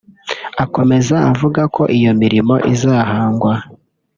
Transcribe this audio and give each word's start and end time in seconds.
Akomeza 0.63 1.15
avuga 1.31 1.61
ko 1.75 1.83
iyo 1.97 2.11
mirimo 2.21 2.55
izahangwa 2.73 3.53